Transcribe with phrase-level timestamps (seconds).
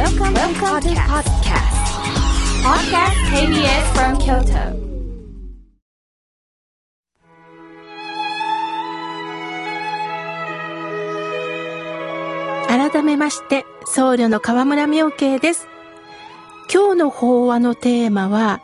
[0.00, 1.76] Welcome, Welcome to podcast.
[2.64, 4.72] Podcast KBS from Kyoto.
[12.66, 15.68] 改めまして、僧侶の河村明慶です。
[16.72, 18.62] 今日の法話のテーマは、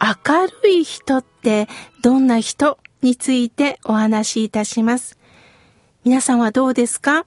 [0.00, 1.68] 明るい人って
[2.02, 5.16] どんな人についてお話しいたします。
[6.02, 7.24] 皆さんはどうですか？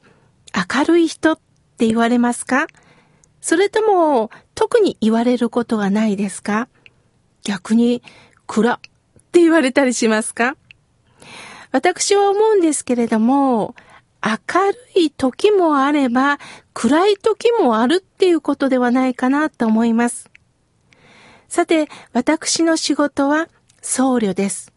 [0.75, 1.39] 明るい人っ
[1.77, 2.67] て言われますか？
[3.41, 6.67] それとも特に言われることがないですか？
[7.43, 8.03] 逆に
[8.47, 8.79] 暗っ
[9.31, 10.55] て言われたりしますか？
[11.71, 13.75] 私は思うんですけれども、
[14.21, 16.39] 明るい時もあれば
[16.73, 20.29] 暗い時もあるっていうことではないかなと思います。
[21.47, 23.47] さて、私の仕事は
[23.81, 24.73] 僧侶です。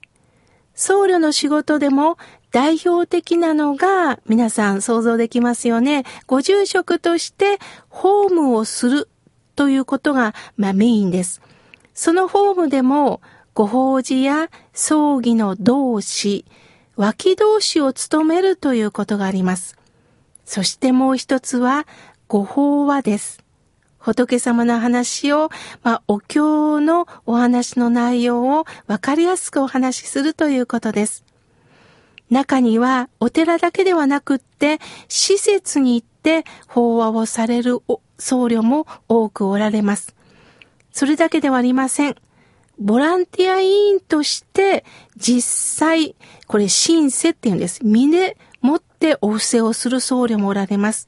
[0.75, 2.17] 僧侶の仕事でも
[2.53, 6.05] 代表的なのが皆さん想像できますよね。
[6.27, 9.09] ご住職としてホームをする
[9.57, 11.41] ということが、まあ、メインです。
[11.95, 13.21] そのホームでも
[13.55, 16.45] ご法事や葬儀の同志、
[16.97, 19.77] 脇同士を務めるということがあります。
[20.45, 21.87] そしてもう一つは、
[22.29, 23.43] ご法話です。
[23.99, 25.51] 仏様の話を、
[25.83, 31.25] まあ、お経のお話の内容をわかりやすくお話しするということです。
[32.33, 37.81] 中には、お寺だけではなくって、施設に行って法話をされる
[38.19, 40.17] 僧侶も多くおられます。
[40.93, 42.17] それだけではありません。
[42.79, 44.85] ボランティア委員として
[45.17, 45.43] 実
[45.79, 46.17] 際、
[46.47, 47.85] これ神世って言うんです。
[47.85, 51.07] 身で持ってお布施をする僧侶もおられます。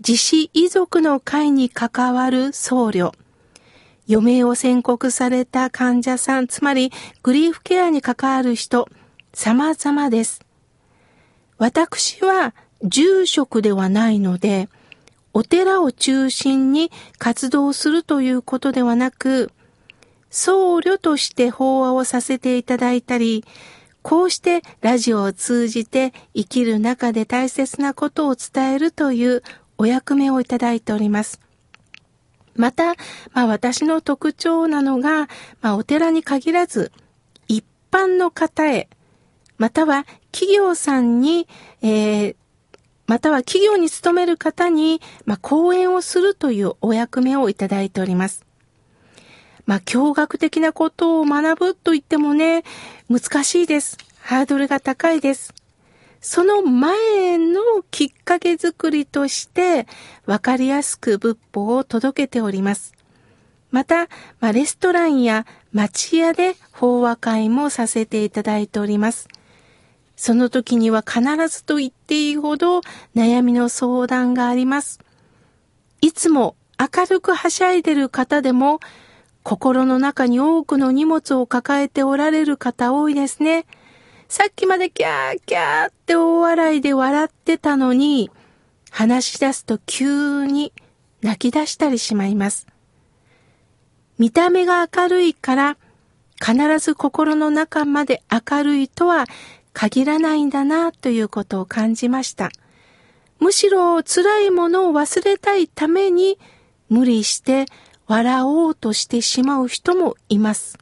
[0.00, 3.12] 自死遺族の会に関わる僧侶。
[4.08, 8.88] 余命を宣告された患者さん、つまりグリーフケアに関わる人、
[9.34, 10.40] 様々です。
[11.58, 14.68] 私は住職ではないので、
[15.32, 19.50] お寺を中心に活動するということではなく、
[20.30, 23.44] 僧侶として法話をさせていただいたり、
[24.02, 29.42] こうしてラジオを通じて生きる中で大切なことを伝えるという
[29.78, 31.40] お役目をいただいております。
[32.54, 32.94] また、
[33.32, 35.28] まあ私の特徴なのが、
[35.60, 36.92] まあお寺に限らず、
[37.48, 38.88] 一般の方へ、
[39.58, 41.46] または企業さんに、
[41.82, 42.36] えー、
[43.06, 48.44] または企業に勤める方に、まあ講演をするというお役目をいただいております。
[49.66, 52.64] まあ、教学的なことを学ぶと言ってもね、
[53.08, 53.96] 難しいです。
[54.20, 55.54] ハードルが高いです。
[56.20, 57.60] その前の
[57.90, 59.86] きっかけづくりとして、
[60.26, 62.94] わかりやすく仏法を届けております。
[63.70, 64.08] また、
[64.40, 69.28] まあ、レストランや町屋で法話会もさせていただいております。
[70.16, 72.80] その時には必ずと言っていいほど
[73.14, 75.00] 悩みの相談があります。
[76.00, 78.80] いつも明るくはしゃいでる方でも、
[79.42, 83.66] 心の中に多くの荷物を抱えておられる方多いですね。
[84.28, 88.30] さっきまでキャーキャーって大笑いで笑ってたのに、
[88.90, 90.72] 話し出すと急に
[91.20, 92.66] 泣き出したりしまいます。
[94.18, 95.76] 見た目が明るいから、
[96.40, 99.26] 必ず心の中まで明るいとは
[99.74, 102.50] 限らないんだなということを感じました。
[103.40, 106.38] むしろ辛いものを忘れたいために
[106.88, 107.66] 無理して
[108.06, 110.78] 笑おうとしてしまう人もいます。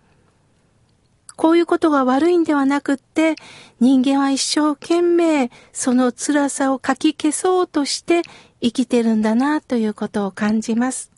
[1.34, 3.34] こういうことが悪いんではなくって、
[3.80, 8.22] 人間は一生懸命その辛さをかき消そうとして
[8.60, 11.10] 生きてるんだなということを感じます。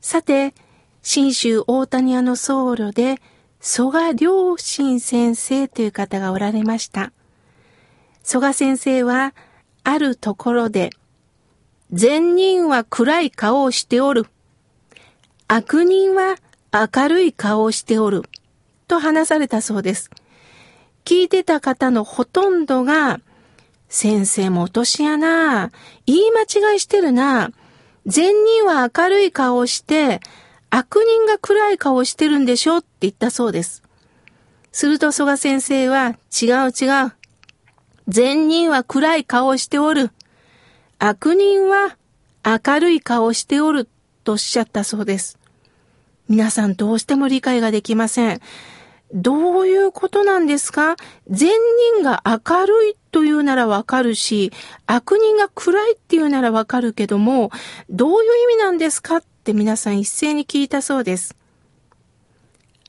[0.00, 0.54] さて、
[1.02, 3.20] 新州大谷屋の僧侶で、
[3.66, 7.10] 蘇我良心先生という方がおられました。
[8.22, 9.34] 蘇我先生は、
[9.82, 10.90] あるところで、
[11.90, 14.28] 善人は暗い顔をしておる。
[15.48, 16.36] 悪人は
[16.72, 18.22] 明るい顔をしておる。
[18.86, 20.10] と話されたそうです。
[21.04, 23.20] 聞いてた方のほとんどが、
[23.88, 25.72] 先生も落としやな。
[26.06, 27.50] 言い間違いしてるな。
[28.06, 30.20] 善人は明るい顔をして、
[30.70, 33.82] 悪人が暗い顔してるんでしょって言ったそうです。
[34.72, 37.12] すると蘇我先生は、違う違う。
[38.08, 40.10] 善人は暗い顔しておる。
[40.98, 41.96] 悪人は
[42.44, 43.88] 明るい顔しておる
[44.22, 45.38] とおっしゃったそうです。
[46.28, 48.40] 皆さんどうしても理解ができません。
[49.14, 50.96] どういうことなんですか？
[51.28, 51.50] 善
[51.94, 54.52] 人が明るいというならわかるし、
[54.86, 57.50] 悪人が暗いっていうならわかるけども、
[57.88, 59.18] どういう意味なんですか？
[59.18, 61.36] って皆さん一斉に聞いたそうです。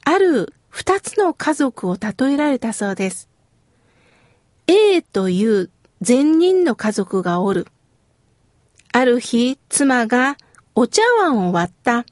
[0.03, 3.29] ある二つの家族を例えられたそうです。
[4.65, 5.69] A という
[6.01, 7.67] 善人の家族がおる。
[8.91, 10.35] ある日、妻が
[10.73, 12.05] お茶碗を割った。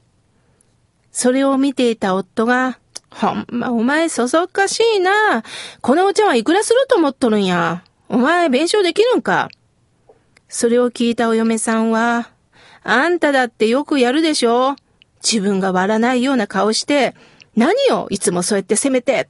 [1.10, 2.78] それを見ていた夫が、
[3.10, 5.42] ほんま、お前そそっかしいな。
[5.80, 7.82] このお茶碗いくらすると思っとるんや。
[8.08, 9.48] お前弁償できるんか。
[10.48, 12.30] それを聞いたお嫁さんは、
[12.88, 14.76] あんただってよくやるでしょ
[15.20, 17.16] 自分が割らないような顔して、
[17.56, 19.28] 何をいつもそうやって責めて。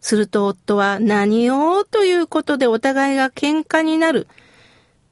[0.00, 4.26] すると夫は何をということでお互いが喧嘩になる。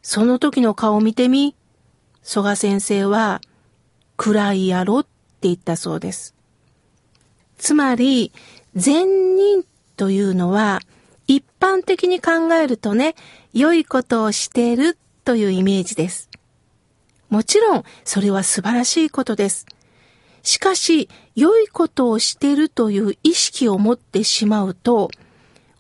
[0.01, 1.55] その時の顔を見てみ。
[2.23, 3.43] 蘇我先生は、
[4.17, 5.11] 暗いやろって
[5.43, 6.35] 言ったそうです。
[7.59, 8.33] つまり、
[8.75, 9.65] 善人
[9.99, 10.81] というのは、
[11.27, 13.17] 一般的に考えるとね、
[13.53, 14.97] 良いことをしている
[15.27, 16.31] というイメージです。
[17.29, 19.67] もちろん、それは素晴らしいことです。
[20.43, 25.11] しかし、良いことをしているという意識を持ってしまうと、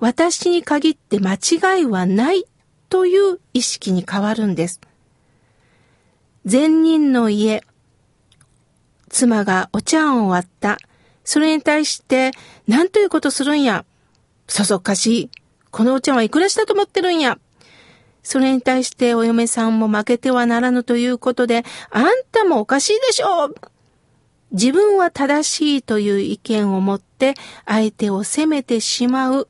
[0.00, 2.44] 私に限って間違いはない
[2.88, 4.81] という意識に変わるんです。
[6.44, 7.64] 善人の家、
[9.08, 10.78] 妻がお茶碗を割った。
[11.25, 12.32] それに対して、
[12.69, 13.84] 何ということするんや。
[14.46, 15.31] そそっかしい。
[15.70, 17.38] このお茶碗いくらしたと思ってるんや。
[18.26, 23.55] それに対してお嫁さんも負けてはならぬということで、あんたもおかしいでしょう
[24.50, 27.34] 自分は正しいという意見を持って
[27.67, 29.49] 相手を責めてしまう。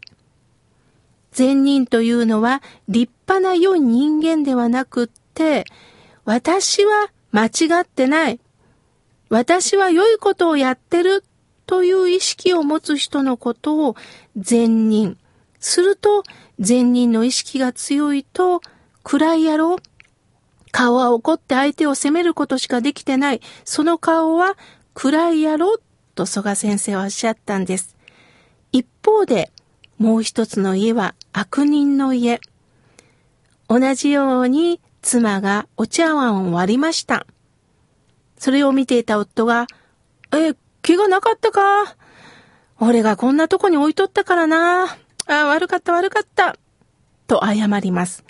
[1.32, 5.64] 善人というのは立派な良い人間ではなくって、
[6.26, 8.38] 私は間違ってない。
[9.30, 11.24] 私は良いことをやってる
[11.64, 13.96] という意識を持つ人のことを
[14.36, 15.16] 善人。
[15.60, 16.22] すると
[16.58, 18.60] 善人の意識が強いと、
[19.02, 19.76] 暗い野郎。
[20.72, 23.40] 顔は怒って相手を責めることしかできてない。
[23.64, 24.56] その顔は
[24.94, 25.78] 暗い野郎
[26.14, 27.96] と蘇我先生はおっしゃったんです。
[28.72, 29.50] 一方で、
[29.98, 32.40] もう一つの家は悪人の家。
[33.68, 37.26] 同じように妻がお茶碗を割りました。
[38.38, 39.66] それを見ていた夫が、
[40.32, 41.96] え、気がなかったか？
[42.78, 44.98] 俺がこんなとこに置いとったからな。
[45.26, 46.56] あ、悪かった悪かった。
[47.26, 48.24] と謝ります。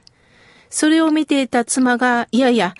[0.71, 2.75] それを見ていた妻が、いやいや、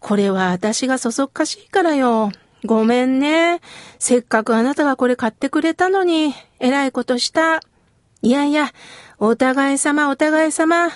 [0.00, 2.30] これは私がそそっかしいからよ。
[2.64, 3.60] ごめんね。
[3.98, 7.60] せっかくあなたがこれ買ってくれたのに、えらいことした。
[8.22, 8.72] いやいや、
[9.18, 10.90] お互い様お互い様、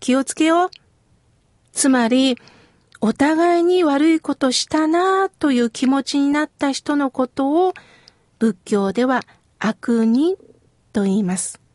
[0.00, 0.70] 気をつけよう。
[1.72, 2.36] つまり、
[3.00, 7.74] お互いに悪いことしたなという気持ちになった人のことを
[8.38, 9.22] 仏教では
[9.58, 10.36] 悪人
[10.92, 11.65] と言います。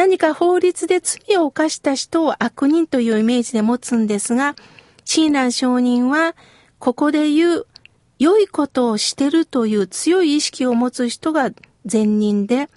[0.00, 4.56] 何か法律で罪を犯した人を悪人というイメージで持つんですが、
[5.04, 6.34] 親鸞上人は、
[6.78, 7.66] ここで言う、
[8.18, 11.50] 良いことをしてるという強い意識を持つ人が
[11.84, 12.70] 善人で、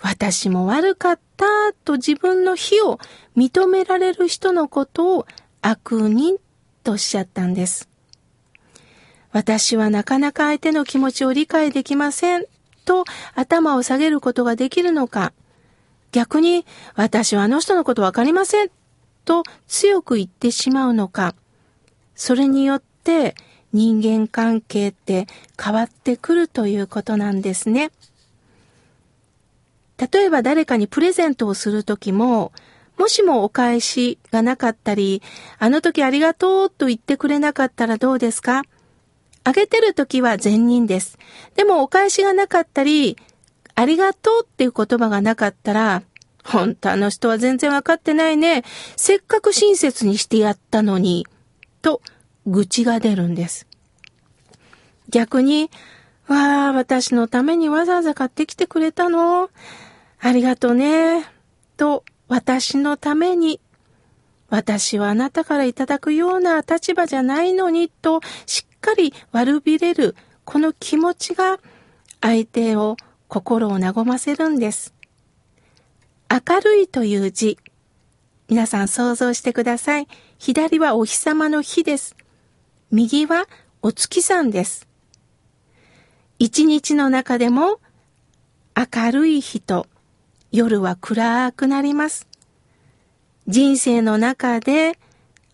[0.00, 1.44] 私も悪かった
[1.84, 2.98] と自分の非を
[3.36, 5.26] 認められる人のことを
[5.60, 6.38] 悪人
[6.82, 7.90] とおっしゃったんです。
[9.32, 12.46] 私はなかなか相手の気持ちを理解できません
[12.86, 13.04] と
[13.34, 15.34] 頭を下げることができるのか、
[16.12, 16.64] 逆に
[16.94, 18.70] 私はあの人のことわかりません
[19.24, 21.34] と強く言ってしまうのか、
[22.14, 23.34] それによって
[23.72, 25.26] 人間関係って
[25.62, 27.90] 変わってくるということなんですね。
[29.98, 32.52] 例えば誰かにプレゼントをするときも、
[32.96, 35.22] もしもお返しがなかったり、
[35.58, 38.62] あの時ありがとうと言ってくれなかったらどうですか？
[39.44, 41.18] あげてる時は善人です。
[41.54, 43.16] でもお返しがなかったり、
[43.78, 46.02] ありがとうっていう言葉がなかったら、
[46.44, 48.64] 本当あの人は全然わかってないね。
[48.96, 51.28] せっかく親切にしてやったのに、
[51.80, 52.02] と
[52.44, 53.68] 愚痴が出るんです。
[55.10, 55.70] 逆に、
[56.26, 59.48] わあ、私のためにわざわざ買ってきてくれたの
[60.18, 61.24] ありがとね。
[61.76, 63.60] と、私のために、
[64.48, 71.60] 私はあなたからいただくような立場じゃないのに、と、しっかり悪びれる、この気持ちが、
[72.20, 72.96] 相手を
[73.28, 74.94] 心を和ませるんです。
[76.30, 77.58] 明るいという字。
[78.48, 80.08] 皆さん想像してください。
[80.38, 82.16] 左はお日様の日です。
[82.90, 83.46] 右は
[83.82, 84.88] お月さんです。
[86.38, 87.80] 一日の中でも
[88.74, 89.86] 明るい日と
[90.50, 92.26] 夜は暗くなります。
[93.46, 94.98] 人生の中で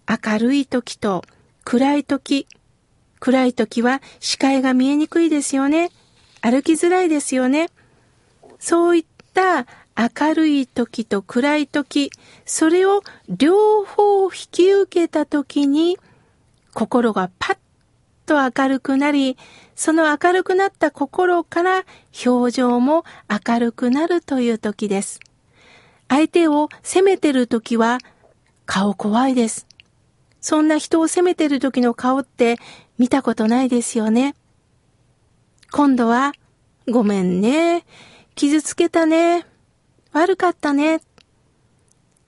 [0.09, 1.25] 明るい時と
[1.65, 2.47] 暗い時、
[3.19, 5.91] 暗い時は視界が見えにくいですよね。
[6.45, 7.71] 歩きづらいですよね。
[8.59, 12.11] そういった明るい時と暗い時、
[12.45, 15.97] それを両方引き受けた時に、
[16.75, 17.59] 心がパッ
[18.27, 19.39] と明るくなり、
[19.75, 21.85] その明るくなった心から
[22.27, 23.05] 表情も
[23.47, 25.21] 明るくなるという時です。
[26.09, 28.01] 相手を責めてる時は
[28.67, 29.67] 顔怖いです。
[30.43, 32.59] そんな人を責めてる時の顔って
[32.99, 34.35] 見たことないですよね。
[35.77, 36.31] 今度は、
[36.89, 37.85] ごめんね。
[38.37, 39.45] 傷つけたね。
[40.13, 41.01] 悪かったね。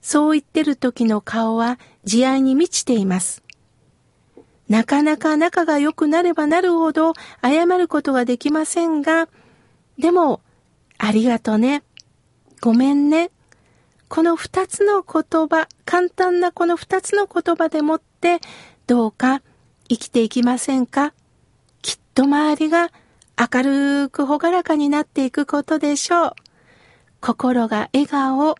[0.02, 3.44] そう言ってる時の顔は慈愛に満ちています。
[4.68, 9.28] なかなか仲が良くなればなるほど謝ることができませんが、
[9.96, 10.40] でも、
[10.98, 11.84] ありがとね。
[12.60, 13.30] ごめんね。
[14.08, 18.40] この二つの言葉、簡単なこの二つの言葉でもって、
[18.88, 19.40] どうか
[19.88, 21.14] 生きていきませんか？
[21.80, 22.90] きっと周りが
[23.38, 26.32] 明るくほがらかになっていくことでしょう。
[27.20, 28.54] 心が笑顔。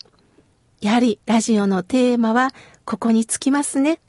[0.83, 2.51] やはりラジオのテーマは
[2.85, 4.01] ここにつきますね。